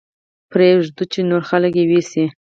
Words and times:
پرې 0.49 0.67
يې 0.71 0.77
ږدو 0.85 1.03
چې 1.11 1.19
نور 1.29 1.41
خلک 1.49 1.73
يې 1.79 1.85
ويسي. 1.89 2.25